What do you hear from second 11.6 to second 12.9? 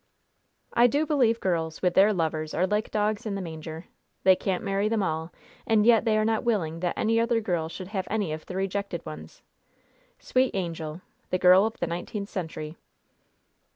of the nineteenth century!"